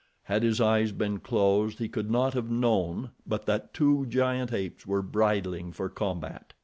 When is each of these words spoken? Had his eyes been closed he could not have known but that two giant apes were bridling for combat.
Had 0.23 0.41
his 0.41 0.59
eyes 0.59 0.91
been 0.91 1.19
closed 1.19 1.77
he 1.77 1.87
could 1.87 2.09
not 2.09 2.33
have 2.33 2.49
known 2.49 3.11
but 3.27 3.45
that 3.45 3.71
two 3.71 4.07
giant 4.07 4.51
apes 4.51 4.87
were 4.87 5.03
bridling 5.03 5.71
for 5.71 5.89
combat. 5.89 6.53